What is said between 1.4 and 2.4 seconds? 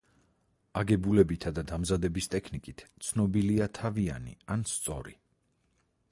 და დამზადების